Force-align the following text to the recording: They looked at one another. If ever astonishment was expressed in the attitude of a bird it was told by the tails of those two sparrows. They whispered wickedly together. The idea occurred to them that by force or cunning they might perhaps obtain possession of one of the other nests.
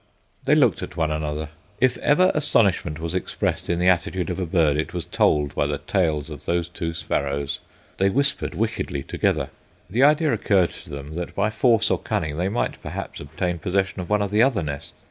They 0.45 0.55
looked 0.55 0.81
at 0.81 0.97
one 0.97 1.11
another. 1.11 1.49
If 1.79 1.95
ever 1.99 2.31
astonishment 2.33 2.97
was 2.99 3.13
expressed 3.13 3.69
in 3.69 3.77
the 3.77 3.87
attitude 3.89 4.31
of 4.31 4.39
a 4.39 4.47
bird 4.47 4.75
it 4.77 4.95
was 4.95 5.05
told 5.05 5.53
by 5.53 5.67
the 5.67 5.77
tails 5.77 6.31
of 6.31 6.45
those 6.45 6.67
two 6.67 6.95
sparrows. 6.95 7.59
They 7.99 8.09
whispered 8.09 8.55
wickedly 8.55 9.03
together. 9.03 9.49
The 9.91 10.01
idea 10.01 10.33
occurred 10.33 10.71
to 10.71 10.89
them 10.89 11.13
that 11.13 11.35
by 11.35 11.51
force 11.51 11.91
or 11.91 11.99
cunning 11.99 12.37
they 12.37 12.49
might 12.49 12.81
perhaps 12.81 13.19
obtain 13.19 13.59
possession 13.59 13.99
of 13.99 14.09
one 14.09 14.23
of 14.23 14.31
the 14.31 14.41
other 14.41 14.63
nests. 14.63 14.93